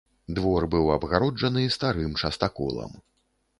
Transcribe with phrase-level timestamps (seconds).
[0.37, 2.99] Двор быў абгароджаны старым частаколам.